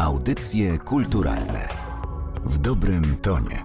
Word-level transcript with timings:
Audycje 0.00 0.78
kulturalne 0.78 1.68
w 2.44 2.58
dobrym 2.58 3.16
tonie. 3.16 3.64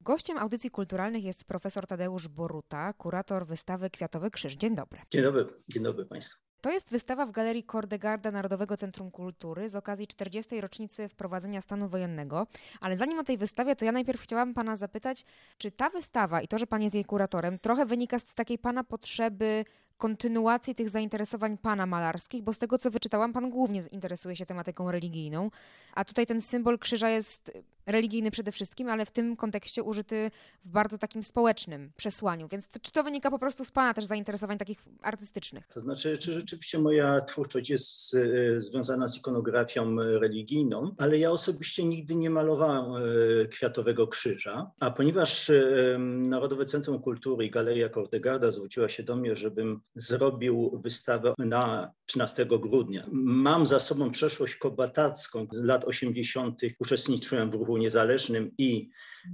Gościem 0.00 0.38
audycji 0.38 0.70
kulturalnych 0.70 1.24
jest 1.24 1.44
profesor 1.44 1.86
Tadeusz 1.86 2.28
Boruta, 2.28 2.92
kurator 2.92 3.46
wystawy 3.46 3.90
Kwiatowy 3.90 4.30
Krzyż. 4.30 4.54
Dzień 4.56 4.74
dobry. 4.74 5.00
Dzień 5.10 5.22
dobry, 5.22 5.46
dzień 5.68 5.82
dobry 5.82 6.06
Państwu. 6.06 6.49
To 6.60 6.70
jest 6.70 6.90
wystawa 6.90 7.26
w 7.26 7.30
Galerii 7.30 7.62
Kordegarda 7.62 8.30
Narodowego 8.30 8.76
Centrum 8.76 9.10
Kultury 9.10 9.68
z 9.68 9.76
okazji 9.76 10.06
40. 10.06 10.60
rocznicy 10.60 11.08
wprowadzenia 11.08 11.60
stanu 11.60 11.88
wojennego. 11.88 12.46
Ale 12.80 12.96
zanim 12.96 13.18
o 13.18 13.24
tej 13.24 13.38
wystawie, 13.38 13.76
to 13.76 13.84
ja 13.84 13.92
najpierw 13.92 14.20
chciałabym 14.20 14.54
Pana 14.54 14.76
zapytać, 14.76 15.24
czy 15.58 15.70
ta 15.70 15.90
wystawa 15.90 16.40
i 16.40 16.48
to, 16.48 16.58
że 16.58 16.66
Pan 16.66 16.82
jest 16.82 16.94
jej 16.94 17.04
kuratorem, 17.04 17.58
trochę 17.58 17.86
wynika 17.86 18.18
z 18.18 18.24
takiej 18.24 18.58
Pana 18.58 18.84
potrzeby 18.84 19.64
kontynuacji 19.98 20.74
tych 20.74 20.88
zainteresowań 20.88 21.58
Pana 21.58 21.86
malarskich, 21.86 22.42
bo 22.42 22.52
z 22.52 22.58
tego, 22.58 22.78
co 22.78 22.90
wyczytałam, 22.90 23.32
Pan 23.32 23.50
głównie 23.50 23.82
interesuje 23.90 24.36
się 24.36 24.46
tematyką 24.46 24.90
religijną, 24.90 25.50
a 25.94 26.04
tutaj 26.04 26.26
ten 26.26 26.40
symbol 26.40 26.78
krzyża 26.78 27.10
jest 27.10 27.52
religijny 27.92 28.30
przede 28.30 28.52
wszystkim, 28.52 28.88
ale 28.88 29.06
w 29.06 29.10
tym 29.10 29.36
kontekście 29.36 29.82
użyty 29.82 30.30
w 30.64 30.68
bardzo 30.68 30.98
takim 30.98 31.22
społecznym 31.22 31.92
przesłaniu. 31.96 32.48
Więc 32.48 32.68
to, 32.68 32.80
czy 32.80 32.92
to 32.92 33.02
wynika 33.02 33.30
po 33.30 33.38
prostu 33.38 33.64
z 33.64 33.70
Pana 33.70 33.94
też 33.94 34.04
zainteresowań 34.04 34.58
takich 34.58 34.82
artystycznych? 35.02 35.66
To 35.66 35.80
znaczy, 35.80 36.18
czy 36.18 36.32
rzeczywiście 36.32 36.78
moja 36.78 37.20
twórczość 37.20 37.70
jest 37.70 38.14
e, 38.14 38.60
związana 38.60 39.08
z 39.08 39.16
ikonografią 39.16 39.96
religijną, 39.96 40.94
ale 40.98 41.18
ja 41.18 41.30
osobiście 41.30 41.84
nigdy 41.84 42.16
nie 42.16 42.30
malowałem 42.30 43.02
e, 43.02 43.46
kwiatowego 43.46 44.06
krzyża, 44.06 44.70
a 44.80 44.90
ponieważ 44.90 45.50
e, 45.50 45.98
Narodowe 45.98 46.64
Centrum 46.64 47.02
Kultury 47.02 47.44
i 47.44 47.50
Galeria 47.50 47.88
Kordegarda 47.88 48.50
zwróciła 48.50 48.88
się 48.88 49.02
do 49.02 49.16
mnie, 49.16 49.36
żebym 49.36 49.80
zrobił 49.94 50.80
wystawę 50.84 51.34
na 51.38 51.90
13 52.10 52.46
grudnia. 52.46 53.04
Mam 53.12 53.66
za 53.66 53.80
sobą 53.80 54.10
przeszłość 54.10 54.54
kobatacką. 54.54 55.46
Z 55.52 55.64
lat 55.64 55.84
80. 55.84 56.62
uczestniczyłem 56.78 57.50
w 57.50 57.54
ruchu 57.54 57.76
niezależnym 57.76 58.50
i 58.58 58.90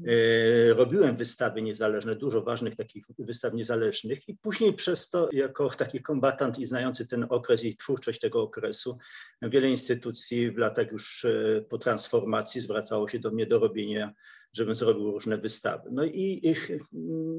e, 0.07 0.75
robiłem 0.75 1.17
wystawy 1.17 1.63
niezależne, 1.63 2.17
dużo 2.17 2.43
ważnych 2.43 2.77
takich 2.77 3.05
wystaw 3.19 3.55
niezależnych 3.55 4.29
i 4.29 4.37
później 4.37 4.73
przez 4.73 5.11
to 5.11 5.29
jako 5.33 5.71
taki 5.71 6.03
kombatant 6.03 6.59
i 6.59 6.67
znający 6.67 7.07
ten 7.07 7.27
okres 7.29 7.65
i 7.65 7.77
twórczość 7.77 8.21
tego 8.21 8.43
okresu, 8.43 8.99
wiele 9.43 9.69
instytucji 9.71 10.51
w 10.51 10.59
latach 10.59 10.93
już 10.93 11.25
e, 11.25 11.65
po 11.69 11.79
transformacji 11.79 12.61
zwracało 12.61 13.09
się 13.09 13.19
do 13.19 13.31
mnie 13.31 13.47
do 13.47 13.59
robienia, 13.59 14.13
żebym 14.53 14.75
zrobił 14.75 15.11
różne 15.11 15.39
wystawy. 15.39 15.89
No 15.93 16.05
i, 16.05 16.41
i 16.43 16.55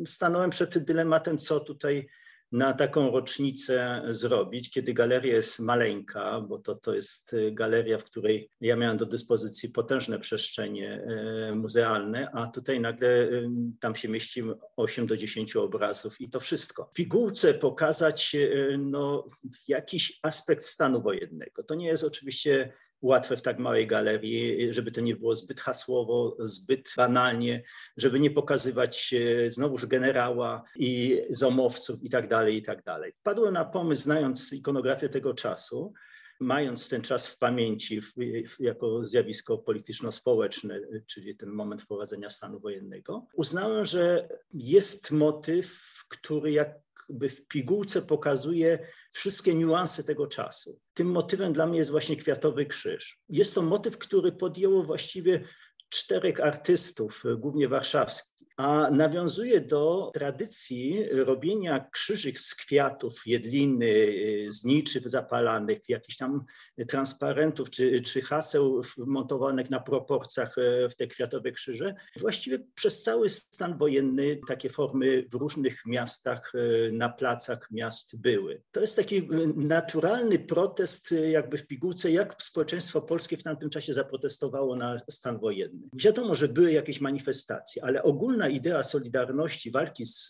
stanąłem 0.05 0.49
przed 0.49 0.77
dylematem, 0.77 1.37
co 1.37 1.59
tutaj 1.59 2.07
na 2.51 2.73
taką 2.73 3.11
rocznicę 3.11 4.03
zrobić, 4.07 4.69
kiedy 4.69 4.93
galeria 4.93 5.35
jest 5.35 5.59
maleńka, 5.59 6.41
bo 6.41 6.59
to, 6.59 6.75
to 6.75 6.95
jest 6.95 7.33
y, 7.33 7.51
galeria, 7.51 7.97
w 7.97 8.03
której 8.03 8.49
ja 8.61 8.75
miałem 8.75 8.97
do 8.97 9.05
dyspozycji 9.05 9.69
potężne 9.69 10.19
przestrzenie 10.19 11.07
y, 11.51 11.55
muzealne, 11.55 12.31
a 12.33 12.47
tutaj 12.47 12.79
nagle 12.79 13.09
y, 13.09 13.47
tam 13.79 13.95
się 13.95 14.09
mieści 14.09 14.43
8 14.75 15.07
do 15.07 15.17
10 15.17 15.55
obrazów 15.55 16.21
i 16.21 16.29
to 16.29 16.39
wszystko. 16.39 16.89
W 16.93 16.97
figurce 16.97 17.53
pokazać 17.53 18.35
no, 18.77 19.29
jakiś 19.67 20.19
aspekt 20.23 20.63
stanu 20.63 21.01
wojennego. 21.01 21.63
To 21.63 21.75
nie 21.75 21.87
jest 21.87 22.03
oczywiście 22.03 22.73
łatwe 23.01 23.37
w 23.37 23.41
tak 23.41 23.59
małej 23.59 23.87
galerii, 23.87 24.73
żeby 24.73 24.91
to 24.91 25.01
nie 25.01 25.15
było 25.15 25.35
zbyt 25.35 25.61
hasłowo, 25.61 26.37
zbyt 26.39 26.93
banalnie, 26.97 27.63
żeby 27.97 28.19
nie 28.19 28.31
pokazywać 28.31 29.15
znowuż 29.47 29.85
generała 29.85 30.63
i 30.75 31.21
zomowców 31.29 32.03
i 32.03 32.09
tak 32.09 32.27
dalej, 32.27 32.57
i 32.57 32.61
tak 32.61 32.83
dalej. 32.83 33.13
Wpadłem 33.19 33.53
na 33.53 33.65
pomysł, 33.65 34.03
znając 34.03 34.53
ikonografię 34.53 35.09
tego 35.09 35.33
czasu, 35.33 35.93
mając 36.39 36.89
ten 36.89 37.01
czas 37.01 37.27
w 37.27 37.37
pamięci 37.37 38.01
w, 38.01 38.13
w, 38.47 38.59
jako 38.59 39.05
zjawisko 39.05 39.57
polityczno-społeczne, 39.57 40.79
czyli 41.07 41.35
ten 41.35 41.49
moment 41.49 41.81
wprowadzenia 41.81 42.29
stanu 42.29 42.59
wojennego, 42.59 43.27
uznałem, 43.33 43.85
że 43.85 44.29
jest 44.53 45.11
motyw, 45.11 45.81
który 46.09 46.51
jak 46.51 46.86
jakby 47.09 47.29
w 47.29 47.47
pigułce 47.47 48.01
pokazuje 48.01 48.87
wszystkie 49.11 49.53
niuanse 49.55 50.03
tego 50.03 50.27
czasu. 50.27 50.79
Tym 50.93 51.11
motywem 51.11 51.53
dla 51.53 51.67
mnie 51.67 51.79
jest 51.79 51.91
właśnie 51.91 52.15
Kwiatowy 52.17 52.65
Krzyż. 52.65 53.19
Jest 53.29 53.55
to 53.55 53.61
motyw, 53.61 53.97
który 53.97 54.31
podjęło 54.31 54.83
właściwie 54.83 55.43
czterech 55.89 56.39
artystów, 56.39 57.23
głównie 57.37 57.67
warszawskich 57.67 58.36
a 58.57 58.91
nawiązuje 58.91 59.61
do 59.61 60.11
tradycji 60.13 61.05
robienia 61.11 61.89
krzyżyk 61.91 62.39
z 62.39 62.55
kwiatów, 62.55 63.21
jedliny, 63.25 64.15
zniczy 64.49 65.01
zapalanych, 65.05 65.89
jakichś 65.89 66.17
tam 66.17 66.45
transparentów 66.87 67.69
czy, 67.69 68.01
czy 68.01 68.21
haseł 68.21 68.81
montowanych 68.97 69.69
na 69.69 69.79
proporcjach 69.79 70.57
e, 70.57 70.89
w 70.89 70.95
te 70.95 71.07
kwiatowe 71.07 71.51
krzyże. 71.51 71.95
Właściwie 72.19 72.59
przez 72.75 73.03
cały 73.03 73.29
stan 73.29 73.77
wojenny 73.77 74.39
takie 74.47 74.69
formy 74.69 75.25
w 75.31 75.33
różnych 75.33 75.85
miastach, 75.85 76.51
e, 76.55 76.91
na 76.91 77.09
placach 77.09 77.71
miast 77.71 78.21
były. 78.21 78.61
To 78.71 78.81
jest 78.81 78.95
taki 78.95 79.29
naturalny 79.55 80.39
protest 80.39 81.13
jakby 81.31 81.57
w 81.57 81.67
pigułce, 81.67 82.11
jak 82.11 82.43
społeczeństwo 82.43 83.01
polskie 83.01 83.37
w 83.37 83.43
tamtym 83.43 83.69
czasie 83.69 83.93
zaprotestowało 83.93 84.75
na 84.75 85.01
stan 85.09 85.39
wojenny. 85.39 85.87
Wiadomo, 85.93 86.35
że 86.35 86.47
były 86.47 86.71
jakieś 86.71 87.01
manifestacje, 87.01 87.83
ale 87.83 88.03
ogólna 88.03 88.46
idea 88.49 88.83
solidarności, 88.83 89.71
walki 89.71 90.05
z, 90.05 90.27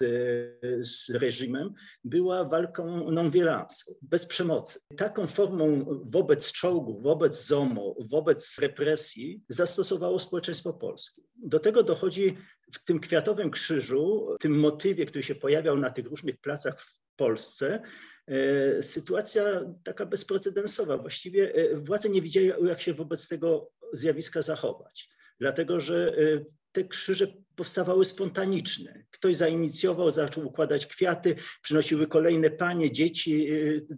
z 0.82 1.10
reżimem 1.10 1.74
była 2.04 2.46
walką 2.46 3.12
non-violence, 3.12 3.94
bez 4.02 4.26
przemocy. 4.26 4.80
Taką 4.98 5.28
formą 5.28 5.86
wobec 6.06 6.52
czołgów, 6.52 7.04
wobec 7.04 7.48
ZOMO, 7.48 7.96
wobec 8.00 8.60
represji 8.60 9.44
zastosowało 9.50 10.20
społeczeństwo 10.20 10.74
polskie. 10.74 11.22
Do 11.36 11.60
tego 11.60 11.84
dochodzi 11.84 12.38
w 12.74 12.84
tym 12.84 13.00
Kwiatowym 13.00 13.52
Krzyżu, 13.52 14.36
tym 14.40 14.60
motywie, 14.60 15.06
który 15.06 15.24
się 15.24 15.36
pojawiał 15.36 15.78
na 15.78 15.90
tych 15.90 16.06
różnych 16.06 16.38
placach 16.38 16.82
w 16.82 17.00
Polsce, 17.16 17.82
e, 18.28 18.84
sytuacja 18.84 19.44
taka 19.84 20.06
bezprecedensowa. 20.06 20.98
Właściwie 20.98 21.54
e, 21.56 21.76
władze 21.76 22.10
nie 22.10 22.22
wiedziały, 22.22 22.68
jak 22.68 22.82
się 22.82 22.94
wobec 22.94 23.28
tego 23.28 23.72
zjawiska 23.94 24.42
zachować 24.42 25.10
dlatego 25.40 25.82
że 25.82 26.16
e, 26.18 26.46
te 26.72 26.84
krzyże 26.84 27.28
powstawały 27.56 28.06
spontaniczne. 28.06 29.04
Ktoś 29.12 29.36
zainicjował, 29.36 30.12
zaczął 30.12 30.48
układać 30.48 30.88
kwiaty, 30.88 31.36
przynosiły 31.62 32.08
kolejne 32.08 32.50
panie, 32.50 32.92
dzieci. 32.92 33.48
E, 33.52 33.56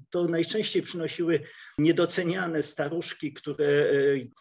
to 0.09 0.25
najczęściej 0.25 0.81
przynosiły 0.81 1.39
niedoceniane 1.77 2.63
staruszki, 2.63 3.33
które 3.33 3.65
e, 3.65 3.93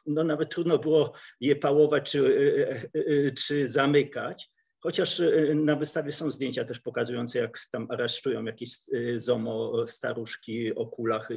no, 0.06 0.24
nawet 0.24 0.50
trudno 0.50 0.78
było 0.78 1.12
je 1.40 1.56
pałować 1.56 2.10
czy, 2.10 2.20
czy 3.36 3.68
zamykać. 3.68 4.50
Chociaż 4.80 5.20
y, 5.20 5.52
na 5.54 5.76
wystawie 5.76 6.12
są 6.12 6.30
zdjęcia 6.30 6.64
też 6.64 6.80
pokazujące, 6.80 7.38
jak 7.38 7.58
tam 7.70 7.86
aresztują 7.90 8.44
jakieś 8.44 8.70
y, 8.94 9.20
zomo 9.20 9.86
staruszki 9.86 10.74
o 10.74 10.86
kulach 10.86 11.28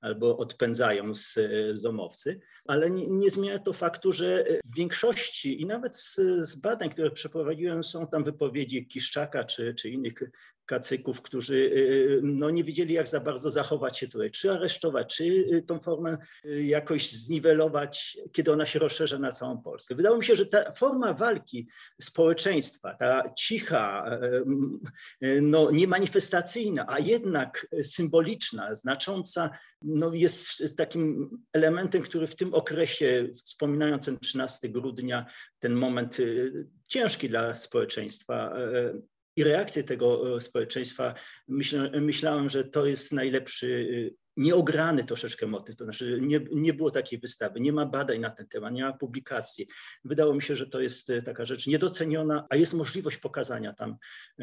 albo 0.00 0.36
odpędzają 0.36 1.14
z 1.14 1.36
y, 1.36 1.70
zomowcy, 1.76 2.40
ale 2.64 2.90
nie, 2.90 3.06
nie 3.06 3.30
zmienia 3.30 3.58
to 3.58 3.72
faktu, 3.72 4.12
że 4.12 4.44
w 4.64 4.76
większości 4.76 5.62
i 5.62 5.66
nawet 5.66 5.96
z, 5.96 6.20
z 6.40 6.56
badań, 6.56 6.90
które 6.90 7.10
przeprowadziłem, 7.10 7.84
są 7.84 8.06
tam 8.06 8.24
wypowiedzi 8.24 8.86
Kiszczaka 8.86 9.44
czy, 9.44 9.74
czy 9.74 9.88
innych 9.88 10.14
kacyków, 10.72 11.22
którzy 11.22 11.54
y, 11.54 12.20
no, 12.22 12.50
nie 12.50 12.64
wiedzieli, 12.64 12.94
jak 12.94 13.08
za 13.08 13.20
bardzo 13.20 13.50
zachować 13.50 13.98
się 13.98 14.08
tutaj, 14.08 14.30
czy 14.30 14.52
aresztować, 14.52 15.16
czy 15.16 15.24
y, 15.24 15.62
tą 15.66 15.80
formę 15.80 16.16
y, 16.44 16.64
jakoś 16.64 17.10
zniwelować, 17.12 18.18
kiedy 18.32 18.52
ona 18.52 18.66
się 18.66 18.78
rozszerza 18.78 19.18
na 19.18 19.32
całą 19.32 19.62
Polskę. 19.62 19.94
Wydało 19.94 20.18
mi 20.18 20.24
się, 20.24 20.36
że 20.36 20.46
ta 20.46 20.72
forma 20.72 21.14
walki 21.14 21.68
społeczeństwa, 22.00 22.94
ta 22.94 23.32
cicha, 23.38 24.04
no, 25.42 25.70
niemanifestacyjna, 25.70 26.84
a 26.88 26.98
jednak 26.98 27.66
symboliczna, 27.82 28.74
znacząca, 28.74 29.50
no, 29.82 30.14
jest 30.14 30.76
takim 30.76 31.30
elementem, 31.52 32.02
który 32.02 32.26
w 32.26 32.36
tym 32.36 32.54
okresie, 32.54 33.28
wspominając 33.44 34.04
ten 34.04 34.18
13 34.18 34.68
grudnia, 34.68 35.26
ten 35.58 35.74
moment 35.74 36.18
ciężki 36.88 37.28
dla 37.28 37.56
społeczeństwa, 37.56 38.54
i 39.36 39.44
reakcję 39.44 39.84
tego 39.84 40.36
e, 40.36 40.40
społeczeństwa, 40.40 41.14
myślałem, 42.00 42.48
że 42.48 42.64
to 42.64 42.86
jest 42.86 43.12
najlepszy, 43.12 43.88
e, 44.10 44.22
nieograny 44.36 45.04
troszeczkę 45.04 45.46
motyw, 45.46 45.76
to 45.76 45.84
znaczy 45.84 46.18
nie, 46.22 46.40
nie 46.52 46.72
było 46.72 46.90
takiej 46.90 47.18
wystawy, 47.18 47.60
nie 47.60 47.72
ma 47.72 47.86
badań 47.86 48.18
na 48.18 48.30
ten 48.30 48.48
temat, 48.48 48.72
nie 48.72 48.84
ma 48.84 48.92
publikacji. 48.92 49.66
Wydało 50.04 50.34
mi 50.34 50.42
się, 50.42 50.56
że 50.56 50.66
to 50.66 50.80
jest 50.80 51.10
e, 51.10 51.22
taka 51.22 51.46
rzecz 51.46 51.66
niedoceniona, 51.66 52.46
a 52.50 52.56
jest 52.56 52.74
możliwość 52.74 53.16
pokazania 53.16 53.72
tam 53.72 53.96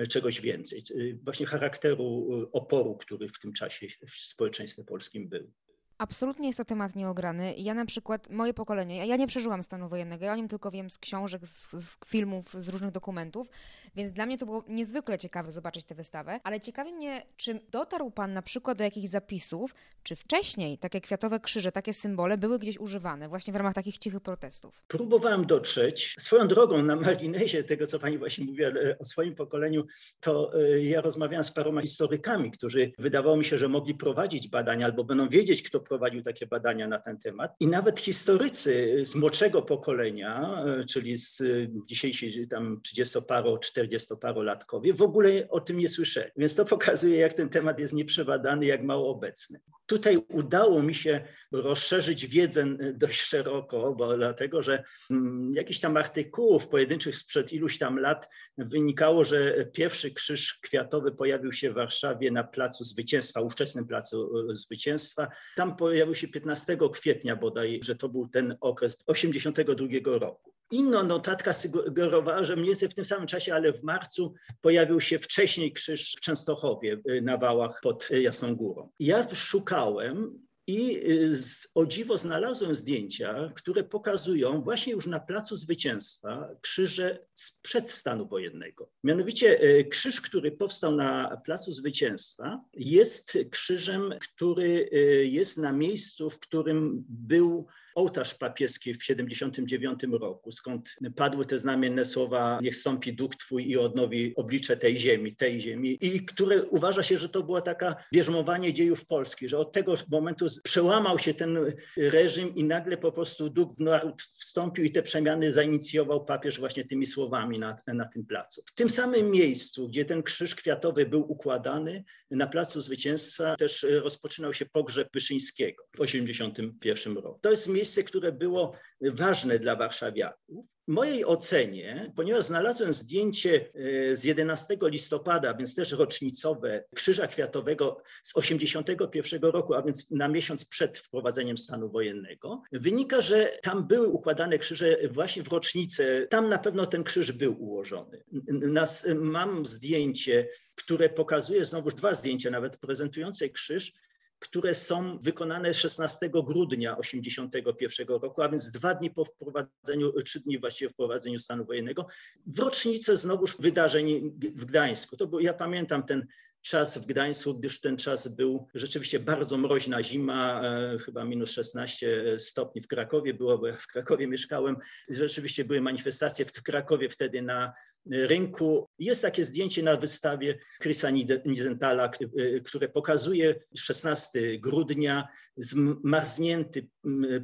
czegoś 0.10 0.42
więcej, 0.42 0.84
właśnie 1.24 1.46
charakteru 1.46 2.30
oporu, 2.52 2.98
który 2.98 3.30
w 3.30 3.40
tym 3.40 3.54
czasie 3.54 3.88
w 4.08 4.12
społeczeństwie 4.12 4.84
polskim 4.84 5.30
był. 5.30 5.52
Absolutnie 6.00 6.48
jest 6.48 6.57
to 6.57 6.66
temat 6.66 6.96
nieograny. 6.96 7.54
Ja 7.57 7.74
na 7.74 7.86
przykład, 7.86 8.30
moje 8.30 8.54
pokolenie, 8.54 9.07
ja 9.07 9.16
nie 9.16 9.28
przeżyłam 9.28 9.63
stanu 9.63 9.90
wojennego, 9.90 10.25
ja 10.25 10.34
o 10.34 10.36
nim 10.36 10.48
tylko 10.48 10.72
wiem 10.72 10.90
z 10.90 10.98
książek, 10.98 11.48
z, 11.48 11.72
z 11.72 11.98
filmów, 12.06 12.54
z 12.54 12.69
różnych 12.69 12.92
dokumentów, 12.92 13.50
więc 13.96 14.12
dla 14.12 14.25
mnie 14.25 14.38
to 14.38 14.46
było 14.46 14.63
niezwykle 14.68 15.18
ciekawe 15.18 15.51
zobaczyć 15.51 15.86
tę 15.86 15.96
wystawę, 15.96 16.40
ale 16.44 16.60
ciekawi 16.60 16.94
mnie, 16.94 17.25
czy 17.38 17.60
dotarł 17.72 18.12
Pan 18.12 18.34
na 18.34 18.42
przykład 18.42 18.78
do 18.78 18.84
jakichś 18.84 19.07
zapisów, 19.07 19.75
czy 20.04 20.16
wcześniej 20.16 20.78
takie 20.78 21.01
kwiatowe 21.01 21.40
krzyże, 21.40 21.72
takie 21.72 21.94
symbole 21.94 22.38
były 22.38 22.60
gdzieś 22.60 22.78
używane 22.78 23.30
właśnie 23.30 23.54
w 23.54 23.56
ramach 23.56 23.74
takich 23.74 23.98
cichych 23.98 24.22
protestów? 24.22 24.84
Próbowałem 24.88 25.45
dotrzeć. 25.45 26.16
Swoją 26.19 26.48
drogą 26.48 26.84
na 26.84 26.95
marginesie 26.95 27.63
tego, 27.63 27.88
co 27.88 28.00
Pani 28.00 28.18
właśnie 28.18 28.45
mówiła 28.45 28.69
o 29.00 29.06
swoim 29.06 29.36
pokoleniu, 29.36 29.86
to 30.19 30.52
e, 30.54 30.81
ja 30.81 31.02
rozmawiałem 31.02 31.44
z 31.44 31.52
paroma 31.52 31.81
historykami, 31.81 32.52
którzy 32.52 32.92
wydawało 32.98 33.38
mi 33.38 33.45
się, 33.45 33.57
że 33.57 33.68
mogli 33.68 33.95
prowadzić 33.95 34.48
badania 34.48 34.86
albo 34.86 35.04
będą 35.04 35.30
wiedzieć, 35.30 35.63
kto 35.63 35.89
prowadził 35.90 36.24
takie 36.24 36.48
badania 36.48 36.88
na 36.88 37.00
ten 37.00 37.18
temat. 37.18 37.56
I 37.60 37.68
nawet 37.68 38.00
historycy 38.00 39.02
z 39.06 39.16
młodszego 39.16 39.62
pokolenia, 39.62 40.64
e, 40.66 40.84
czyli 40.84 41.18
z 41.18 41.42
dzisiejsi 41.86 42.48
tam 42.48 42.82
30-paro, 42.88 43.58
40-parolatkowie, 43.58 44.94
w 44.94 45.02
ogóle 45.02 45.30
o 45.50 45.60
tym 45.62 45.78
nie 45.78 45.90
słyszeli. 45.90 46.32
Więc 46.38 46.56
to 46.56 46.66
pokazuje, 46.66 47.18
jak 47.18 47.34
ten 47.34 47.50
temat 47.50 47.80
jest 47.80 47.94
nieprzebadany, 47.94 48.66
jak 48.66 48.84
mało 48.84 49.10
obecny. 49.10 49.60
Tutaj 49.86 50.18
udało 50.18 50.84
mi 50.84 50.94
się 50.94 51.22
rozszerzyć 51.52 52.28
wiedzę 52.28 52.62
e, 52.62 52.94
dość 52.94 53.22
szeroko, 53.22 53.96
bo 53.96 54.18
dlatego, 54.18 54.64
że 54.64 54.84
mm, 55.12 55.54
jakichś 55.56 55.80
tam 55.80 55.98
artykułów 55.98 56.68
pojedynczych 56.68 57.16
sprzed 57.16 57.54
iluś 57.54 57.78
tam 57.78 58.00
lat 58.00 58.30
wynikało, 58.58 59.26
że 59.26 59.66
pierwszy 59.74 60.12
krzyż 60.12 60.54
kwiatowy 60.54 61.12
pojawił 61.12 61.52
się 61.52 61.72
w 61.72 61.74
Warszawie 61.74 62.32
na 62.32 62.44
Placu 62.44 62.84
Zwycięstwa, 62.84 63.42
ówczesnym 63.42 63.88
Placu 63.88 64.50
e, 64.52 64.56
Zwycięstwa. 64.56 65.28
Tam 65.56 65.76
pojawił 65.80 66.16
się 66.16 66.28
15 66.28 66.78
kwietnia 66.94 67.36
bodaj, 67.36 67.80
że 67.84 67.96
to 67.96 68.10
był 68.10 68.28
ten 68.28 68.58
okres 68.62 68.98
82 69.08 69.88
roku. 70.20 70.54
Inna 70.72 71.04
notatka 71.04 71.54
sugerowała, 71.54 72.44
że 72.44 72.56
mniej 72.56 72.68
więcej 72.68 72.90
w 72.90 72.94
tym 72.94 73.06
samym 73.06 73.28
czasie, 73.28 73.54
ale 73.54 73.74
w 73.74 73.84
marcu 73.84 74.34
pojawił 74.62 75.02
się 75.02 75.20
wcześniej 75.20 75.74
krzyż 75.74 76.16
w 76.18 76.20
Częstochowie 76.20 77.02
y, 77.10 77.22
na 77.22 77.38
wałach 77.38 77.80
pod 77.81 78.12
y, 78.12 78.22
Jasną 78.22 78.56
Górą. 78.56 78.90
Ja 79.00 79.28
szukałem 79.36 80.48
i 80.69 80.98
y, 81.10 81.36
o 81.75 81.86
dziwo 81.86 82.18
znalazłem 82.18 82.75
zdjęcia, 82.75 83.51
które 83.56 83.83
pokazują 83.83 84.62
właśnie 84.62 84.94
już 84.94 85.07
na 85.07 85.19
Placu 85.19 85.56
Zwycięstwa 85.56 86.50
krzyże 86.62 87.25
sprzed 87.33 87.92
stanu 87.92 88.27
wojennego. 88.27 88.89
Mianowicie 89.04 89.60
krzyż, 89.89 90.21
który 90.21 90.51
powstał 90.51 90.95
na 90.95 91.42
Placu 91.45 91.71
Zwycięstwa, 91.71 92.63
jest 92.74 93.38
krzyżem, 93.51 94.13
który 94.21 94.89
jest 95.24 95.57
na 95.57 95.74
miejscu, 95.74 96.30
w 96.30 96.39
którym 96.39 97.06
był 97.10 97.68
ołtarz 97.96 98.36
papieski 98.36 98.94
w 98.94 99.04
79 99.04 100.00
roku, 100.12 100.52
skąd 100.52 100.96
padły 101.16 101.46
te 101.46 101.60
znamienne 101.60 102.06
słowa 102.06 102.60
niech 102.62 102.76
stąpi 102.76 103.14
duch 103.14 103.36
Twój 103.36 103.70
i 103.70 103.78
odnowi 103.78 104.34
oblicze 104.36 104.78
tej 104.78 104.98
ziemi, 104.98 105.36
tej 105.36 105.62
ziemi 105.62 105.98
i 106.02 106.26
które 106.26 106.64
uważa 106.64 107.04
się, 107.04 107.18
że 107.18 107.30
to 107.30 107.44
była 107.44 107.62
taka 107.62 107.96
bierzmowanie 108.14 108.74
dziejów 108.74 109.06
Polski, 109.06 109.50
że 109.50 109.58
od 109.58 109.72
tego 109.72 109.96
momentu 110.12 110.48
przełamał 110.64 111.20
się 111.20 111.34
ten 111.34 111.58
reżim 111.98 112.56
i 112.56 112.64
nagle 112.64 112.98
po 112.98 113.12
prostu 113.12 113.50
duch 113.50 113.74
w 113.74 113.80
naród 113.80 114.22
wstąpił 114.22 114.86
i 114.86 114.92
te 114.92 115.04
przemiany 115.04 115.52
zainicjował 115.52 116.26
papież 116.26 116.60
właśnie 116.60 116.86
tymi 116.86 117.06
słowami 117.06 117.60
na, 117.60 117.76
na 117.88 118.06
tym 118.06 118.26
placu. 118.26 118.64
W 118.66 118.74
tym 118.74 118.90
samym 118.90 119.32
miejscu, 119.32 119.88
gdzie 119.88 120.06
ten 120.06 120.24
krzyż 120.24 120.56
kwiatowy 120.56 121.06
był 121.06 121.32
układany, 121.32 122.04
na 122.32 122.48
Placu 122.48 122.82
Zwycięstwa 122.82 123.56
też 123.56 123.86
rozpoczynał 124.04 124.54
się 124.54 124.66
pogrzeb 124.66 125.10
Wyszyńskiego 125.14 125.84
w 125.98 126.02
81 126.02 127.18
roku. 127.18 127.40
To 127.42 127.52
jest 127.52 127.68
miejsce, 127.68 127.89
miejsce, 127.90 128.04
które 128.04 128.32
było 128.32 128.74
ważne 129.02 129.60
dla 129.60 129.76
warszawiaków. 129.76 130.66
W 130.88 130.92
mojej 130.92 131.26
ocenie, 131.26 132.14
ponieważ 132.16 132.46
znalazłem 132.46 132.94
zdjęcie 132.94 133.70
e, 133.74 134.16
z 134.16 134.24
11 134.24 134.78
listopada, 134.82 135.54
więc 135.54 135.76
też 135.76 135.92
rocznicowe 135.92 136.84
Krzyża 136.96 137.28
Kwiatowego 137.28 138.02
z 138.24 138.38
81 138.38 139.42
roku, 139.42 139.74
a 139.74 139.82
więc 139.82 140.12
na 140.12 140.28
miesiąc 140.28 140.66
przed 140.66 140.98
wprowadzeniem 140.98 141.58
stanu 141.58 141.90
wojennego, 141.90 142.62
wynika, 142.72 143.22
że 143.22 143.58
tam 143.64 143.88
były 143.88 144.08
układane 144.08 144.58
krzyże 144.58 144.98
właśnie 145.12 145.44
w 145.44 145.48
rocznicę. 145.48 146.28
Tam 146.30 146.50
na 146.50 146.58
pewno 146.58 146.86
ten 146.86 147.04
krzyż 147.04 147.32
był 147.32 147.64
ułożony. 147.64 148.24
Nas, 148.50 149.08
mam 149.16 149.66
zdjęcie, 149.66 150.48
które 150.76 151.10
pokazuje, 151.10 151.66
znowuż 151.66 151.94
dwa 151.94 152.14
zdjęcia 152.14 152.50
nawet 152.50 152.78
prezentujące 152.78 153.50
krzyż, 153.50 153.94
które 154.40 154.76
są 154.76 155.20
wykonane 155.20 155.74
16 155.74 156.30
grudnia 156.30 156.96
1981 156.96 158.08
roku, 158.22 158.42
a 158.42 158.50
więc 158.50 158.72
dwa 158.72 158.96
dni 158.96 159.12
po 159.12 159.26
wprowadzeniu, 159.26 160.22
trzy 160.22 160.40
dni 160.40 160.60
właściwie 160.60 160.90
wprowadzeniu 160.90 161.40
stanu 161.40 161.66
wojennego, 161.66 162.08
w 162.46 162.60
rocznicę 162.60 163.18
znowuż 163.18 163.58
wydarzeń 163.58 164.32
w 164.56 164.66
Gdańsku. 164.66 165.18
To 165.18 165.28
był, 165.28 165.40
ja 165.40 165.54
pamiętam 165.54 166.04
ten 166.04 166.28
czas 166.62 166.98
w 166.98 167.06
Gdańsku, 167.06 167.56
gdyż 167.56 167.82
ten 167.82 167.98
czas 167.98 168.36
był 168.36 168.68
rzeczywiście 168.74 169.20
bardzo 169.20 169.58
mroźna 169.58 170.04
zima, 170.04 170.62
e, 170.64 170.98
chyba 170.98 171.26
minus 171.26 171.52
16 171.52 172.40
stopni 172.40 172.82
w 172.82 172.88
Krakowie 172.88 173.34
było, 173.34 173.58
bo 173.58 173.74
w 173.74 173.88
Krakowie 173.88 174.28
mieszkałem. 174.28 174.78
Rzeczywiście 175.10 175.66
były 175.66 175.82
manifestacje 175.82 176.46
w 176.46 176.52
Krakowie 176.52 177.10
wtedy 177.10 177.42
na 177.42 177.74
rynku. 178.12 178.90
Jest 179.00 179.22
takie 179.22 179.44
zdjęcie 179.44 179.84
na 179.84 179.98
wystawie 179.98 180.60
Chrisa 180.82 181.10
Nizentala, 181.46 182.06
e, 182.06 182.60
które 182.60 182.90
pokazuje 182.90 183.56
16 183.78 184.60
grudnia 184.60 185.28
zmarznięty 185.58 186.88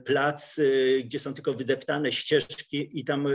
plac, 0.06 0.60
e, 0.60 0.64
gdzie 1.04 1.20
są 1.20 1.34
tylko 1.34 1.54
wydeptane 1.54 2.12
ścieżki 2.12 3.00
i 3.00 3.06
tam 3.06 3.28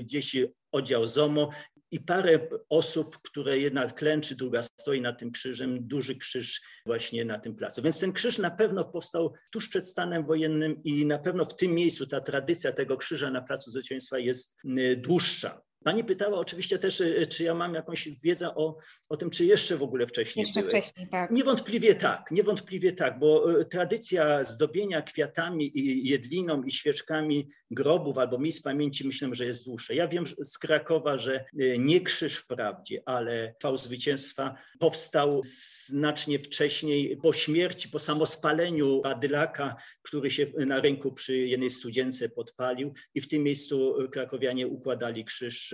gdzieś 0.00 0.36
oddział 0.72 1.06
ZOMO 1.06 1.50
i 1.90 2.00
parę 2.00 2.48
osób, 2.68 3.18
które 3.22 3.58
jedna 3.58 3.90
klęczy, 3.90 4.36
druga 4.36 4.62
stoi 4.62 5.00
nad 5.00 5.18
tym 5.18 5.30
krzyżem, 5.30 5.88
duży 5.88 6.16
krzyż 6.16 6.60
właśnie 6.86 7.24
na 7.24 7.38
tym 7.38 7.56
placu. 7.56 7.82
Więc 7.82 8.00
ten 8.00 8.12
krzyż 8.12 8.38
na 8.38 8.50
pewno 8.50 8.84
powstał 8.84 9.32
tuż 9.50 9.68
przed 9.68 9.88
stanem 9.88 10.26
wojennym 10.26 10.82
i 10.84 11.06
na 11.06 11.18
pewno 11.18 11.44
w 11.44 11.56
tym 11.56 11.74
miejscu 11.74 12.06
ta 12.06 12.20
tradycja 12.20 12.72
tego 12.72 12.96
krzyża 12.96 13.30
na 13.30 13.42
placu 13.42 13.70
zwycięstwa 13.70 14.18
jest 14.18 14.56
y, 14.78 14.96
dłuższa. 14.96 15.62
Pani 15.84 16.04
pytała 16.04 16.38
oczywiście 16.38 16.78
też, 16.78 17.00
y, 17.00 17.26
czy 17.26 17.44
ja 17.44 17.54
mam 17.54 17.74
jakąś 17.74 18.08
wiedzę 18.22 18.54
o, 18.54 18.78
o 19.08 19.16
tym, 19.16 19.30
czy 19.30 19.44
jeszcze 19.44 19.76
w 19.76 19.82
ogóle 19.82 20.06
wcześniej 20.06 20.42
Jeszcze 20.42 20.60
były. 20.60 20.70
wcześniej, 20.70 21.08
tak. 21.08 21.30
Niewątpliwie 21.30 21.94
tak, 21.94 22.30
niewątpliwie 22.30 22.92
tak, 22.92 23.18
bo 23.18 23.60
y, 23.60 23.64
tradycja 23.64 24.44
zdobienia 24.44 25.02
kwiatami 25.02 25.78
i 25.78 26.08
jedliną 26.08 26.62
i 26.62 26.70
świeczkami 26.70 27.48
grobów 27.70 28.18
albo 28.18 28.38
miejsc 28.38 28.62
pamięci 28.62 29.06
myślę, 29.06 29.28
że 29.32 29.44
jest 29.44 29.64
dłuższa. 29.64 29.94
Ja 29.94 30.08
wiem 30.08 30.24
z 30.42 30.58
Krakowa, 30.58 31.18
że 31.18 31.44
nie 31.78 32.00
krzyż 32.00 32.36
wprawdzie, 32.36 33.02
ale 33.06 33.54
fał 33.62 33.78
zwycięstwa 33.78 34.54
powstał 34.78 35.40
znacznie 35.88 36.38
wcześniej, 36.38 37.16
po 37.16 37.32
śmierci, 37.32 37.88
po 37.88 37.98
samospaleniu 37.98 39.02
Adylaka, 39.04 39.76
który 40.02 40.30
się 40.30 40.46
na 40.66 40.80
rynku 40.80 41.12
przy 41.12 41.36
jednej 41.36 41.70
studience 41.70 42.28
podpalił 42.28 42.92
i 43.14 43.20
w 43.20 43.28
tym 43.28 43.42
miejscu 43.42 43.94
krakowianie 44.12 44.66
układali 44.66 45.24
krzyż 45.24 45.71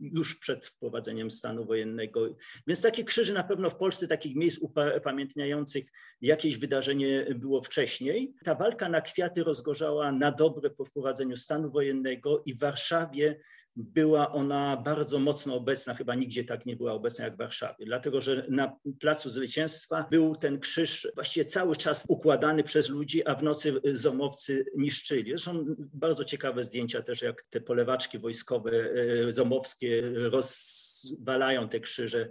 Już 0.00 0.36
przed 0.38 0.66
wprowadzeniem 0.66 1.30
stanu 1.30 1.64
wojennego. 1.64 2.36
Więc 2.66 2.82
takie 2.82 3.04
krzyże 3.04 3.32
na 3.32 3.44
pewno 3.44 3.70
w 3.70 3.76
Polsce, 3.76 4.08
takich 4.08 4.36
miejsc 4.36 4.60
upamiętniających 4.96 5.84
jakieś 6.20 6.58
wydarzenie 6.58 7.26
było 7.34 7.62
wcześniej. 7.62 8.34
Ta 8.44 8.54
walka 8.54 8.88
na 8.88 9.00
kwiaty 9.00 9.44
rozgorzała 9.44 10.12
na 10.12 10.32
dobre 10.32 10.70
po 10.70 10.84
wprowadzeniu 10.84 11.36
stanu 11.36 11.70
wojennego 11.70 12.42
i 12.46 12.54
w 12.54 12.58
Warszawie 12.58 13.40
była 13.76 14.32
ona 14.32 14.76
bardzo 14.76 15.18
mocno 15.18 15.54
obecna, 15.54 15.94
chyba 15.94 16.14
nigdzie 16.14 16.44
tak 16.44 16.66
nie 16.66 16.76
była 16.76 16.92
obecna 16.92 17.24
jak 17.24 17.34
w 17.34 17.38
Warszawie, 17.38 17.86
dlatego 17.86 18.20
że 18.20 18.46
na 18.48 18.76
Placu 19.00 19.28
Zwycięstwa 19.28 20.06
był 20.10 20.36
ten 20.36 20.60
krzyż 20.60 21.08
właściwie 21.14 21.44
cały 21.44 21.76
czas 21.76 22.04
układany 22.08 22.64
przez 22.64 22.88
ludzi, 22.88 23.26
a 23.26 23.34
w 23.34 23.42
nocy 23.42 23.80
zomowcy 23.84 24.64
niszczyli. 24.76 25.30
Zresztą 25.30 25.64
bardzo 25.78 26.24
ciekawe 26.24 26.64
zdjęcia 26.64 27.02
też, 27.02 27.22
jak 27.22 27.44
te 27.50 27.60
polewaczki 27.60 28.18
wojskowe 28.18 28.70
e, 28.70 29.32
zomowskie 29.32 30.02
rozwalają 30.14 31.68
te 31.68 31.80
krzyże 31.80 32.28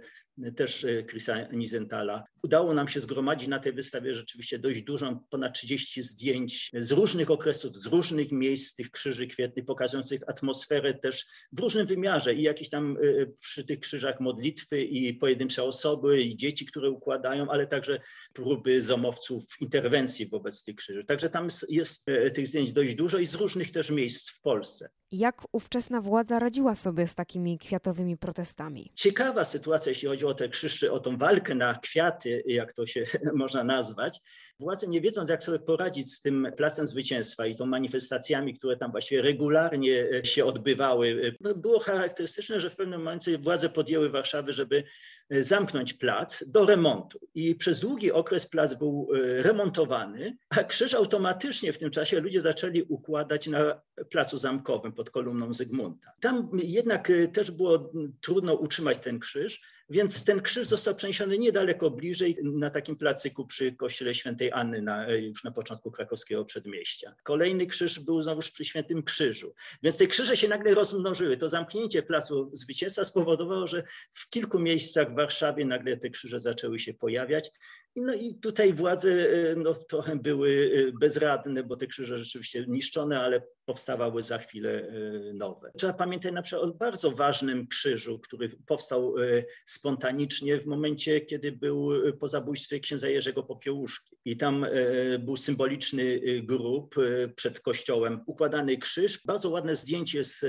też 0.56 0.84
e, 0.84 1.04
Chrisa 1.04 1.48
Nizentala. 1.52 2.24
Udało 2.42 2.74
nam 2.74 2.88
się 2.88 3.00
zgromadzić 3.00 3.48
na 3.48 3.58
tej 3.58 3.72
wystawie 3.72 4.14
rzeczywiście 4.14 4.58
dość 4.58 4.82
dużą, 4.82 5.20
ponad 5.30 5.54
30 5.54 6.02
zdjęć 6.02 6.70
z 6.74 6.92
różnych 6.92 7.30
okresów, 7.30 7.76
z 7.76 7.86
różnych 7.86 8.32
miejsc 8.32 8.74
tych 8.74 8.90
krzyży 8.90 9.26
kwietnych, 9.26 9.64
pokazujących 9.64 10.20
atmosferę 10.28 10.94
też 10.94 11.26
w 11.52 11.60
różnym 11.60 11.86
wymiarze 11.86 12.34
i 12.34 12.42
jakieś 12.42 12.68
tam 12.68 12.96
e, 12.96 13.26
przy 13.26 13.64
tych 13.64 13.80
krzyżach 13.80 14.20
modlitwy 14.20 14.82
i 14.82 15.14
pojedyncze 15.14 15.62
osoby 15.62 16.22
i 16.22 16.36
dzieci, 16.36 16.66
które 16.66 16.90
układają, 16.90 17.50
ale 17.50 17.66
także 17.66 18.00
próby 18.32 18.82
zomowców 18.82 19.44
interwencji 19.60 20.26
wobec 20.26 20.64
tych 20.64 20.76
krzyży. 20.76 21.04
Także 21.04 21.30
tam 21.30 21.48
jest 21.68 22.08
e, 22.08 22.30
tych 22.30 22.46
zdjęć 22.46 22.72
dość 22.72 22.94
dużo 22.94 23.18
i 23.18 23.26
z 23.26 23.34
różnych 23.34 23.72
też 23.72 23.90
miejsc 23.90 24.30
w 24.30 24.40
Polsce. 24.40 24.90
Jak 25.12 25.42
ówczesna 25.52 26.00
władza 26.00 26.38
radziła 26.38 26.74
sobie 26.74 27.06
z 27.06 27.14
takimi 27.14 27.58
kwiatowymi 27.58 28.16
protestami? 28.16 28.92
Ciekawa 28.94 29.44
sytuacja, 29.44 29.90
jeśli 29.90 30.08
chodzi 30.08 30.26
o 30.26 30.34
te 30.34 30.48
krzyże, 30.48 30.92
o 30.92 31.00
tą 31.00 31.16
walkę 31.16 31.54
na 31.54 31.74
kwiaty, 31.74 32.42
jak 32.46 32.72
to 32.72 32.86
się 32.86 33.04
można 33.34 33.64
nazwać. 33.64 34.20
Władze 34.60 34.86
nie 34.86 35.00
wiedząc, 35.00 35.30
jak 35.30 35.44
sobie 35.44 35.58
poradzić 35.58 36.12
z 36.12 36.20
tym 36.20 36.48
Placem 36.56 36.86
Zwycięstwa 36.86 37.46
i 37.46 37.56
tą 37.56 37.66
manifestacjami, 37.66 38.54
które 38.54 38.76
tam 38.76 38.90
właściwie 38.90 39.22
regularnie 39.22 40.08
e, 40.14 40.24
się 40.24 40.44
odbywały, 40.44 41.34
e, 41.44 41.54
było 41.54 41.78
charakterystyczne, 41.78 42.60
że 42.60 42.70
w 42.70 42.76
pewnym 42.76 43.00
momencie 43.00 43.38
władze 43.38 43.68
podjęły 43.68 44.10
Warszawy, 44.10 44.52
żeby 44.52 44.84
e, 45.30 45.42
zamknąć 45.42 45.92
plac 45.92 46.44
do 46.48 46.66
remontu. 46.66 47.18
I 47.34 47.54
przez 47.54 47.80
długi 47.80 48.12
okres 48.12 48.50
plac 48.50 48.74
był 48.74 49.08
remontowany, 49.36 50.36
a 50.50 50.64
krzyż 50.64 50.94
automatycznie 50.94 51.72
w 51.72 51.78
tym 51.78 51.90
czasie 51.90 52.20
ludzie 52.20 52.40
zaczęli 52.40 52.82
układać 52.82 53.46
na 53.46 53.80
placu 54.10 54.36
zamkowym 54.36 54.92
pod 55.00 55.10
kolumną 55.10 55.54
Zygmunta. 55.54 56.12
Tam 56.20 56.50
jednak 56.62 57.12
też 57.32 57.50
było 57.50 57.92
trudno 58.20 58.54
utrzymać 58.54 58.98
ten 58.98 59.18
krzyż, 59.18 59.60
więc 59.90 60.24
ten 60.24 60.40
krzyż 60.40 60.68
został 60.68 60.94
przeniesiony 60.94 61.38
niedaleko 61.38 61.90
bliżej, 61.90 62.36
na 62.42 62.70
takim 62.70 62.96
placyku 62.96 63.46
przy 63.46 63.72
kościele 63.72 64.14
świętej 64.14 64.52
Anny, 64.52 64.82
na, 64.82 65.06
e, 65.06 65.18
już 65.18 65.44
na 65.44 65.50
początku 65.50 65.90
krakowskiego 65.90 66.44
przedmieścia. 66.44 67.14
Kolejny 67.22 67.66
krzyż 67.66 68.00
był 68.00 68.22
znowuż 68.22 68.50
przy 68.50 68.64
Świętym 68.64 69.02
Krzyżu. 69.02 69.54
Więc 69.82 69.96
te 69.96 70.06
krzyże 70.06 70.36
się 70.36 70.48
nagle 70.48 70.74
rozmnożyły. 70.74 71.36
To 71.36 71.48
zamknięcie 71.48 72.02
Placu 72.02 72.50
Zwycięstwa 72.52 73.04
spowodowało, 73.04 73.66
że 73.66 73.82
w 74.12 74.30
kilku 74.30 74.58
miejscach 74.58 75.12
w 75.12 75.16
Warszawie 75.16 75.64
nagle 75.64 75.96
te 75.96 76.10
krzyże 76.10 76.38
zaczęły 76.38 76.78
się 76.78 76.94
pojawiać. 76.94 77.50
No 77.96 78.14
i 78.14 78.34
tutaj 78.34 78.74
władze 78.74 79.10
e, 79.10 79.54
no, 79.56 79.74
trochę 79.74 80.16
były 80.22 80.72
e, 80.74 80.92
bezradne, 81.00 81.62
bo 81.62 81.76
te 81.76 81.86
krzyże 81.86 82.18
rzeczywiście 82.18 82.64
niszczone, 82.68 83.20
ale 83.20 83.42
powstawały 83.64 84.22
za 84.22 84.38
chwilę 84.38 84.70
e, 84.70 85.32
nowe. 85.34 85.70
Trzeba 85.78 85.92
pamiętać 85.92 86.32
na 86.32 86.42
przykład 86.42 86.68
o 86.68 86.74
bardzo 86.74 87.10
ważnym 87.10 87.66
krzyżu, 87.66 88.18
który 88.18 88.48
powstał 88.66 89.14
spontanicznie 89.66 90.60
w 90.60 90.66
momencie, 90.66 91.20
kiedy 91.20 91.52
był 91.52 91.88
po 92.20 92.28
zabójstwie 92.28 92.80
księdza 92.80 93.08
Jerzego 93.08 93.42
Popiełuszki. 93.42 94.16
I 94.24 94.36
tam 94.36 94.66
był 95.18 95.36
symboliczny 95.36 96.20
grób 96.42 96.94
przed 97.36 97.60
kościołem, 97.60 98.20
układany 98.26 98.78
krzyż. 98.78 99.26
Bardzo 99.26 99.50
ładne 99.50 99.76
zdjęcie 99.76 100.18
jest 100.18 100.46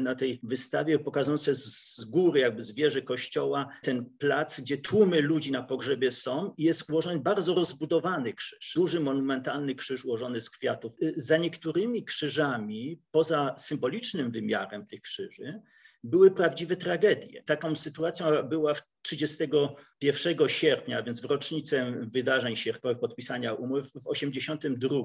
na 0.00 0.14
tej 0.14 0.40
wystawie, 0.42 0.98
pokazujące 0.98 1.54
z 1.54 2.04
góry, 2.04 2.40
jakby 2.40 2.62
z 2.62 2.74
wieży 2.74 3.02
kościoła, 3.02 3.68
ten 3.82 4.10
plac, 4.18 4.60
gdzie 4.60 4.78
tłumy 4.78 5.20
ludzi 5.20 5.52
na 5.52 5.62
pogrzebie 5.62 6.10
są 6.10 6.54
i 6.58 6.62
jest 6.62 6.81
jest 6.88 7.22
bardzo 7.22 7.54
rozbudowany 7.54 8.32
krzyż, 8.32 8.72
duży 8.76 9.00
monumentalny 9.00 9.74
krzyż 9.74 10.04
ułożony 10.04 10.40
z 10.40 10.50
kwiatów. 10.50 10.92
Y, 11.02 11.12
za 11.16 11.36
niektórymi 11.36 12.04
krzyżami, 12.04 13.00
poza 13.10 13.54
symbolicznym 13.58 14.30
wymiarem 14.30 14.86
tych 14.86 15.00
krzyży, 15.00 15.62
były 16.04 16.30
prawdziwe 16.30 16.76
tragedie. 16.76 17.42
Taką 17.42 17.76
sytuacją 17.76 18.42
była 18.42 18.74
w 18.74 18.82
31 19.02 20.48
sierpnia, 20.48 21.02
więc 21.02 21.20
w 21.20 21.24
rocznicę 21.24 21.94
wydarzeń 22.12 22.56
sierpniowych 22.56 23.00
podpisania 23.00 23.54
umów 23.54 23.92
w 23.92 24.06
82 24.06 24.96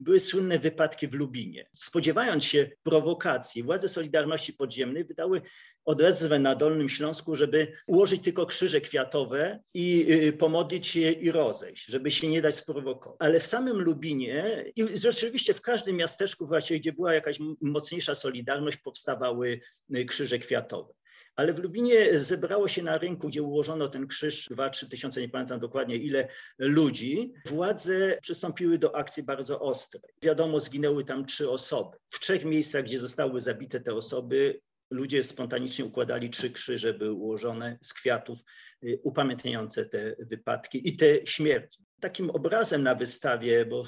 były 0.00 0.20
słynne 0.20 0.58
wypadki 0.58 1.08
w 1.08 1.14
Lubinie. 1.14 1.70
Spodziewając 1.74 2.44
się 2.44 2.70
prowokacji, 2.82 3.62
władze 3.62 3.88
Solidarności 3.88 4.52
Podziemnej 4.52 5.04
wydały 5.04 5.42
odezwę 5.84 6.38
na 6.38 6.54
Dolnym 6.54 6.88
Śląsku, 6.88 7.36
żeby 7.36 7.72
ułożyć 7.86 8.22
tylko 8.22 8.46
krzyże 8.46 8.80
kwiatowe 8.80 9.60
i 9.74 10.06
y, 10.10 10.32
pomodlić 10.32 10.86
się 10.86 11.10
i 11.10 11.30
rozejść, 11.30 11.86
żeby 11.86 12.10
się 12.10 12.28
nie 12.28 12.42
dać 12.42 12.54
sprowokować. 12.54 13.16
Ale 13.20 13.40
w 13.40 13.46
samym 13.46 13.80
Lubinie 13.80 14.64
i 14.76 14.98
rzeczywiście 14.98 15.54
w 15.54 15.62
każdym 15.62 15.96
miasteczku 15.96 16.46
właśnie, 16.46 16.78
gdzie 16.78 16.92
była 16.92 17.14
jakaś 17.14 17.38
mocniejsza 17.60 18.14
solidarność, 18.14 18.76
powstawały 18.76 19.60
y, 19.96 20.04
krzyże 20.04 20.38
kwiatowe 20.38 20.94
ale 21.36 21.52
w 21.52 21.58
Lubinie 21.58 22.20
zebrało 22.20 22.68
się 22.68 22.82
na 22.82 22.98
rynku, 22.98 23.28
gdzie 23.28 23.42
ułożono 23.42 23.88
ten 23.88 24.06
krzyż, 24.06 24.48
2-3 24.50 24.88
tysiące, 24.88 25.20
nie 25.20 25.28
pamiętam 25.28 25.60
dokładnie 25.60 25.96
ile 25.96 26.28
ludzi. 26.58 27.32
Władze 27.46 28.18
przystąpiły 28.22 28.78
do 28.78 28.96
akcji 28.96 29.22
bardzo 29.22 29.60
ostrej. 29.60 30.12
Wiadomo, 30.22 30.60
zginęły 30.60 31.04
tam 31.04 31.26
trzy 31.26 31.50
osoby. 31.50 31.96
W 32.10 32.20
trzech 32.20 32.44
miejscach, 32.44 32.84
gdzie 32.84 32.98
zostały 32.98 33.40
zabite 33.40 33.80
te 33.80 33.94
osoby, 33.94 34.60
ludzie 34.90 35.24
spontanicznie 35.24 35.84
układali 35.84 36.30
trzy 36.30 36.50
krzyże, 36.50 36.94
były 36.94 37.12
ułożone 37.12 37.78
z 37.82 37.92
kwiatów 37.94 38.38
y, 38.84 39.00
upamiętniające 39.02 39.86
te 39.86 40.16
wypadki 40.18 40.88
i 40.88 40.96
te 40.96 41.26
śmierci. 41.26 41.84
Takim 42.00 42.30
obrazem 42.30 42.82
na 42.82 42.94
wystawie, 42.94 43.66
bo 43.66 43.84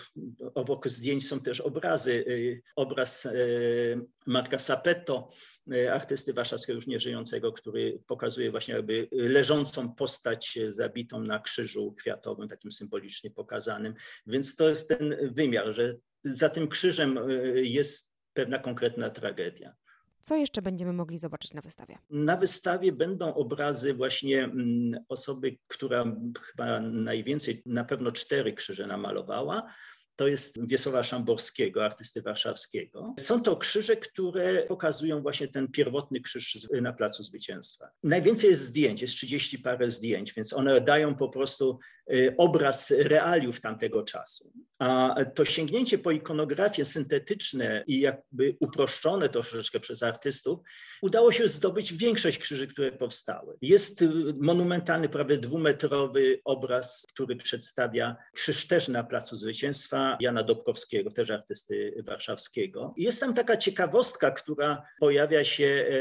obok 0.55 0.88
zdjęć 0.88 1.29
są 1.29 1.41
też 1.41 1.61
obrazy, 1.61 2.12
y, 2.12 2.62
obraz 2.76 3.26
y, 3.26 4.00
Marka 4.26 4.59
Sapetto, 4.59 5.29
artysty 5.93 6.33
warszawskiego 6.33 6.76
już 6.76 6.87
nieżyjącego, 6.87 7.53
który 7.53 8.03
pokazuje 8.07 8.50
właśnie 8.50 8.75
jakby 8.75 9.09
leżącą 9.12 9.95
postać 9.95 10.59
zabitą 10.69 11.21
na 11.21 11.38
krzyżu 11.41 11.95
kwiatowym, 11.99 12.49
takim 12.49 12.73
symbolicznie 12.73 13.31
pokazanym. 13.31 13.95
Więc 14.26 14.57
to 14.57 14.69
jest 14.69 14.88
ten 14.88 15.17
wymiar, 15.35 15.73
że 15.73 15.95
za 16.25 16.49
tym 16.49 16.69
krzyżem 16.69 17.19
jest 17.55 18.12
pewna 18.33 18.59
konkretna 18.59 19.11
tragedia. 19.11 19.75
Co 20.28 20.37
jeszcze 20.37 20.62
będziemy 20.62 20.92
mogli 20.92 21.18
zobaczyć 21.18 21.54
na 21.54 21.61
wystawie? 21.61 21.99
Na 22.11 22.37
wystawie 22.37 22.92
będą 22.92 23.35
obrazy 23.35 23.95
właśnie 23.95 24.45
mm, 24.45 25.04
osoby, 25.09 25.56
która 25.68 26.04
chyba 26.40 26.80
najwięcej, 26.80 27.62
na 27.66 27.85
pewno 27.85 28.12
cztery 28.12 28.52
krzyże 28.52 28.87
namalowała 28.87 29.62
to 30.16 30.28
jest 30.28 30.68
Wiesława 30.68 31.02
Szamborskiego, 31.02 31.85
artysty 31.85 32.23
warszawskiego. 32.23 33.14
Są 33.18 33.42
to 33.42 33.56
krzyże, 33.56 33.97
które 33.97 34.62
pokazują 34.62 35.23
właśnie 35.23 35.49
ten 35.49 35.68
pierwotny 35.68 36.21
krzyż 36.21 36.68
na 36.83 36.92
Placu 36.92 37.23
Zwycięstwa. 37.23 37.88
Najwięcej 38.02 38.50
jest 38.50 38.62
zdjęć, 38.62 39.02
jest 39.02 39.14
30 39.14 39.59
parę 39.59 39.90
zdjęć, 39.90 40.33
więc 40.35 40.52
one 40.52 40.80
dają 40.80 41.14
po 41.14 41.28
prostu 41.28 41.78
y, 42.12 42.35
obraz 42.38 42.90
realiów 42.90 43.61
tamtego 43.61 44.02
czasu. 44.02 44.52
A 44.78 45.14
to 45.35 45.45
sięgnięcie 45.45 45.99
po 45.99 46.11
ikonografię 46.11 46.85
syntetyczne 46.85 47.85
i 47.87 48.00
jakby 48.00 48.56
uproszczone 48.61 49.28
troszeczkę 49.28 49.80
przez 49.80 50.02
artystów, 50.02 50.59
udało 51.02 51.33
się 51.33 51.49
zdobyć 51.49 51.95
większość 51.95 52.38
krzyży, 52.38 52.68
które 52.68 52.92
powstały. 52.92 53.56
Jest 53.62 54.02
y, 54.02 54.09
monumentalny, 54.40 55.09
prawie 55.09 55.38
dwumetrowy 55.38 56.40
obraz, 56.45 57.06
który 57.09 57.37
przedstawia 57.37 58.16
krzyż 58.35 58.66
też 58.66 58.88
na 58.88 59.04
Placu 59.04 59.37
Zwycięstwa, 59.37 60.18
Jana 60.21 60.42
Dobkowskiego, 60.42 61.11
też 61.11 61.30
artysty 61.30 62.02
warszawskiego. 62.06 62.95
Jest 62.97 63.21
tam 63.21 63.35
taka 63.35 63.56
ciekawostka, 63.56 64.30
która 64.30 64.83
pojawia 65.00 65.45
się, 65.45 65.87
e, 65.90 65.95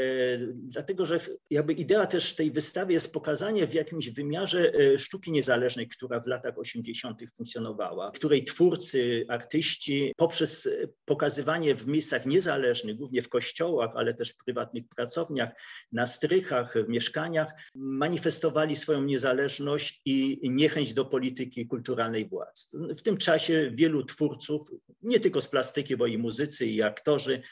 dlatego 0.54 1.06
że 1.06 1.20
jakby 1.50 1.72
idea 1.72 2.06
też 2.06 2.34
tej 2.34 2.50
wystawy 2.50 2.92
jest 2.92 3.12
pokazanie 3.12 3.66
w 3.66 3.74
jakimś 3.74 4.10
wymiarze 4.10 4.72
e, 4.74 4.98
sztuki 4.98 5.32
niezależnej, 5.32 5.88
która 5.88 6.20
w 6.20 6.26
latach 6.26 6.58
80. 6.58 7.20
funkcjonowała, 7.36 8.10
której 8.10 8.44
twórcy, 8.66 9.24
artyści 9.28 10.12
poprzez 10.16 10.68
pokazywanie 11.04 11.74
w 11.74 11.86
miejscach 11.86 12.26
niezależnych, 12.26 12.96
głównie 12.96 13.22
w 13.22 13.28
kościołach, 13.28 13.90
ale 13.94 14.14
też 14.14 14.30
w 14.30 14.36
prywatnych 14.44 14.84
pracowniach, 14.96 15.50
na 15.92 16.06
strychach, 16.06 16.74
w 16.86 16.88
mieszkaniach, 16.88 17.52
manifestowali 17.74 18.76
swoją 18.76 19.02
niezależność 19.02 20.00
i 20.04 20.50
niechęć 20.50 20.94
do 20.94 21.04
polityki 21.04 21.66
kulturalnej 21.66 22.28
władz. 22.28 22.76
W 22.98 23.02
tym 23.02 23.16
czasie 23.16 23.70
wielu 23.74 24.04
twórców, 24.04 24.70
nie 25.02 25.20
tylko 25.20 25.42
z 25.42 25.48
plastyki, 25.48 25.96
bo 25.96 26.06
i 26.06 26.18
muzycy, 26.18 26.66
i 26.66 26.82
aktorzy 26.82 27.42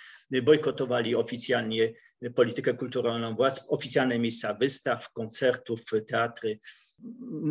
bojkotowali 0.42 1.14
oficjalnie 1.14 1.92
politykę 2.34 2.74
kulturalną 2.74 3.34
władz, 3.34 3.66
oficjalne 3.68 4.18
miejsca 4.18 4.54
wystaw, 4.54 5.12
koncertów, 5.12 5.80
teatry. 6.08 6.58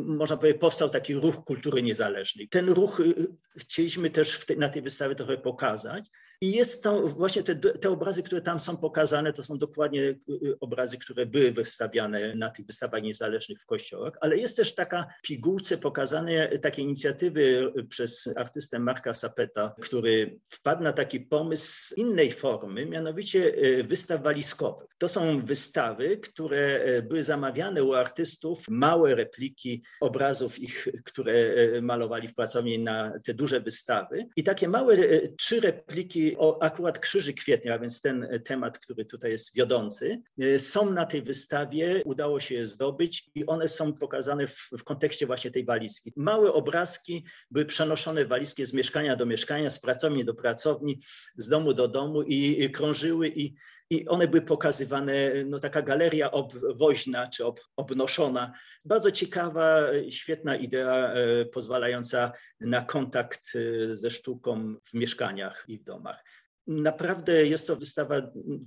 Można 0.06 0.38
powiedzieć, 0.38 0.62
powstał 0.62 0.90
taki 0.90 1.14
ruch 1.14 1.44
kultury 1.44 1.84
niezależnej. 1.84 2.50
Ten 2.50 2.70
ruch 2.70 3.00
y, 3.00 3.28
chcieliśmy 3.58 4.10
też 4.10 4.46
na 4.58 4.70
tej 4.70 4.82
wystawie 4.82 5.16
trochę 5.16 5.38
pokazać, 5.38 6.10
i 6.42 6.52
jest 6.52 6.84
to 6.84 7.08
właśnie 7.08 7.44
te, 7.44 7.56
te, 7.56 7.90
obrazy, 7.90 8.24
które 8.24 8.42
tam 8.42 8.60
są 8.60 8.78
pokazane, 8.78 9.34
to 9.34 9.44
są 9.44 9.58
dokładnie 9.58 10.02
y, 10.02 10.18
y, 10.30 10.60
obrazy, 10.60 10.98
które 10.98 11.26
były 11.26 11.52
wystawiane 11.52 12.36
na 12.36 12.50
tych 12.50 12.66
wystawach 12.66 13.04
niezależnych 13.04 13.62
w 13.62 13.66
kościołach, 13.66 14.14
ale 14.22 14.38
jest 14.38 14.58
też 14.58 14.76
taka 14.76 15.06
pigułce 15.24 15.78
pokazane 15.78 16.58
takie 16.58 16.82
inicjatywy 16.82 17.74
przez 17.90 18.30
artystę 18.36 18.80
Marka 18.80 19.14
Sapeta, 19.14 19.76
który 19.82 20.40
wpadł 20.50 20.84
na 20.84 20.94
taki 20.94 21.20
pomysł 21.20 21.96
innej 21.96 22.32
formy, 22.32 22.86
mianowicie 22.86 23.66
y, 23.66 23.84
wystaw 23.84 24.24
walizkowych. 24.24 24.90
To 24.98 25.10
są 25.10 25.46
wystawy, 25.46 26.18
które 26.18 26.84
były 27.02 27.24
zamawiane 27.24 27.84
u 27.84 27.94
artystów, 27.94 28.66
małe 28.70 29.16
repliki 29.16 29.84
obrazów 30.02 30.60
ich, 30.60 30.88
które 31.06 31.34
malowali 31.82 32.28
w 32.28 32.36
pracowni 32.36 32.80
na 32.80 33.20
te 33.24 33.34
duże 33.34 33.62
wystawy. 33.62 34.28
I 34.36 34.44
takie 34.44 34.68
małe 34.68 34.98
trzy 35.38 35.60
repliki 35.60 36.33
o 36.38 36.64
akurat 36.64 37.00
Krzyży 37.00 37.34
Kwietnia, 37.34 37.74
a 37.74 37.80
więc 37.80 38.02
ten 38.02 38.28
temat, 38.46 38.80
który 38.80 39.06
tutaj 39.06 39.32
jest 39.32 39.56
wiodący, 39.56 40.22
y, 40.42 40.60
są 40.60 40.92
na 40.92 41.06
tej 41.06 41.22
wystawie, 41.22 42.02
udało 42.06 42.40
się 42.40 42.56
je 42.56 42.66
zdobyć 42.66 43.30
i 43.36 43.46
one 43.46 43.68
są 43.68 43.94
pokazane 43.94 44.48
w, 44.48 44.70
w 44.80 44.84
kontekście 44.84 45.26
właśnie 45.26 45.52
tej 45.52 45.66
walizki. 45.66 46.14
Małe 46.16 46.54
obrazki 46.54 47.26
były 47.52 47.66
przenoszone 47.66 48.26
walizki 48.26 48.66
z 48.66 48.74
mieszkania 48.74 49.16
do 49.16 49.26
mieszkania, 49.26 49.70
z 49.70 49.80
pracowni 49.80 50.26
do 50.26 50.34
pracowni, 50.34 51.00
z 51.38 51.50
domu 51.50 51.74
do 51.74 51.88
domu 51.88 52.22
i 52.22 52.70
krążyły 52.72 53.28
i, 53.28 53.56
i 53.90 54.08
one 54.08 54.28
były 54.28 54.42
pokazywane, 54.42 55.14
no 55.46 55.60
taka 55.60 55.82
galeria 55.82 56.32
obwoźna 56.32 57.28
czy 57.28 57.46
ob, 57.46 57.60
obnoszona. 57.76 58.54
Bardzo 58.86 59.12
ciekawa, 59.12 59.80
świetna 60.10 60.56
idea, 60.56 61.14
e, 61.14 61.46
pozwalająca 61.46 62.32
na 62.60 62.82
kontakt 62.82 63.42
e, 63.56 63.96
ze 63.96 64.12
sztuką 64.12 64.76
w 64.84 64.94
mieszkaniach 64.94 65.66
i 65.68 65.80
w 65.80 65.84
domach. 65.84 66.24
Naprawdę 66.68 67.46
jest 67.46 67.68
to 67.68 67.76
wystawa 67.76 68.16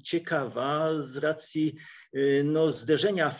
ciekawa 0.02 1.00
z 1.00 1.16
racji 1.16 1.74
y, 2.16 2.42
no, 2.44 2.72
zderzenia 2.72 3.34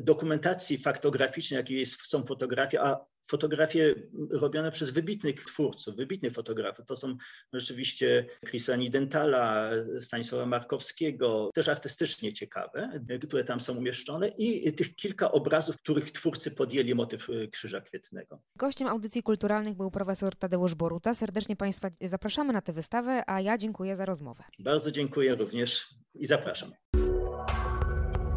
dokumentacji 0.00 0.78
faktograficznej, 0.78 1.58
jakiej 1.58 1.86
są 1.86 2.26
fotografie, 2.26 2.80
a 2.82 3.06
fotografie 3.30 3.94
robione 4.30 4.70
przez 4.70 4.90
wybitnych 4.90 5.44
twórców, 5.44 5.96
wybitnych 5.96 6.32
fotografów. 6.32 6.86
To 6.86 6.96
są 6.96 7.16
rzeczywiście 7.52 8.26
Chrisa 8.46 8.76
Nidentala, 8.76 9.70
Stanisława 10.00 10.46
Markowskiego, 10.46 11.50
też 11.54 11.68
artystycznie 11.68 12.32
ciekawe, 12.32 13.00
które 13.28 13.44
tam 13.44 13.60
są 13.60 13.76
umieszczone 13.76 14.28
i 14.28 14.72
tych 14.72 14.94
kilka 14.94 15.32
obrazów, 15.32 15.76
których 15.76 16.10
twórcy 16.10 16.50
podjęli 16.50 16.94
motyw 16.94 17.30
y, 17.30 17.48
Krzyża 17.48 17.80
Kwietnego. 17.80 18.40
Gościem 18.56 18.88
audycji 18.88 19.22
kulturalnych 19.22 19.76
był 19.76 19.90
profesor 19.90 20.36
Tadeusz 20.36 20.74
Boruta. 20.74 21.14
Serdecznie 21.14 21.56
Państwa 21.56 21.90
zapraszamy 22.00 22.52
na 22.52 22.60
tę 22.60 22.72
wystawę, 22.72 23.22
a 23.26 23.40
ja 23.40 23.58
dziękuję 23.58 23.96
za 23.96 24.04
rozmowę. 24.04 24.44
Bardzo 24.58 24.90
dziękuję 24.90 25.34
również 25.34 25.88
i 26.14 26.26
zapraszam. 26.26 26.72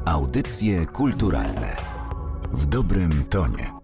Audycje 0.05 0.86
kulturalne 0.86 1.75
w 2.53 2.65
dobrym 2.65 3.25
tonie. 3.29 3.80